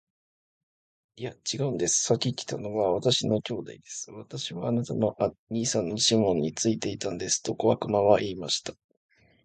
[1.17, 2.03] 「いや、ちがうんです。
[2.05, 4.09] 先来たのは私の兄弟です。
[4.09, 5.15] 私はあなたの
[5.51, 8.73] 兄さんのシモンについていたんです。」と小悪魔は言いました。